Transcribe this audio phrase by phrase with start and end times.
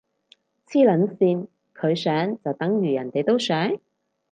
[0.65, 1.45] 黐撚線，
[1.75, 3.77] 佢想就等如人哋都想？